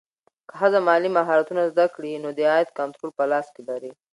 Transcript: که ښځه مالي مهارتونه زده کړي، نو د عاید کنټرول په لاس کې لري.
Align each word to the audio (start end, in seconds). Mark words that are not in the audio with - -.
که 0.47 0.53
ښځه 0.59 0.79
مالي 0.87 1.09
مهارتونه 1.17 1.61
زده 1.71 1.85
کړي، 1.95 2.13
نو 2.23 2.29
د 2.37 2.39
عاید 2.51 2.69
کنټرول 2.79 3.11
په 3.17 3.23
لاس 3.31 3.47
کې 3.53 3.61
لري. 3.69 3.91